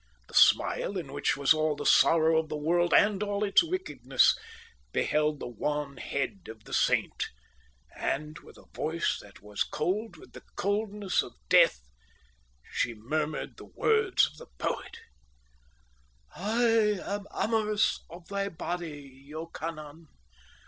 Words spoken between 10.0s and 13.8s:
with the coldness of death she murmured the